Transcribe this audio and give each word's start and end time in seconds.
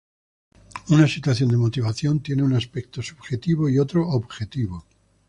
Una 0.89 1.07
situación 1.07 1.49
de 1.49 1.57
motivación 1.57 2.21
tiene 2.21 2.41
un 2.41 2.53
aspecto 2.55 3.03
subjetivo 3.03 3.69
y 3.69 3.77
otro 3.77 4.07
objetivo. 4.09 4.83